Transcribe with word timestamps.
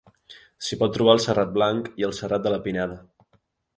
S'hi 0.67 0.77
pot 0.83 0.95
trobar 0.95 1.13
el 1.17 1.21
Serrat 1.25 1.53
Blanc 1.57 1.91
i 2.03 2.07
el 2.09 2.17
Serrat 2.21 2.47
de 2.49 2.55
la 2.55 2.61
Pineda. 2.65 2.97